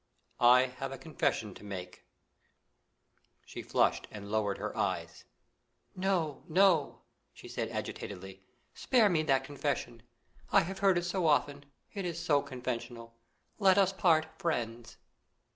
[0.39, 2.05] "I have a confession to make."
[3.45, 5.25] She flushed and lowered her eyes.
[5.95, 7.01] "No, no!"
[7.35, 8.41] she said agitatedly;
[8.73, 10.01] "spare me that confession.
[10.51, 13.13] I have heard it so often; it is so conventional.
[13.59, 14.97] Let us part friends."